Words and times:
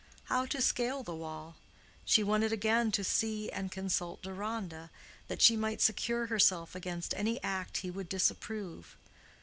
How 0.23 0.47
to 0.47 0.63
scale 0.63 1.03
the 1.03 1.13
wall? 1.13 1.57
She 2.05 2.23
wanted 2.23 2.51
again 2.51 2.91
to 2.93 3.03
see 3.03 3.51
and 3.51 3.71
consult 3.71 4.23
Deronda, 4.23 4.89
that 5.27 5.43
she 5.43 5.55
might 5.55 5.79
secure 5.79 6.25
herself 6.25 6.73
against 6.73 7.13
any 7.15 7.39
act 7.43 7.77
he 7.85 7.91
would 7.91 8.09
disapprove. 8.09 8.97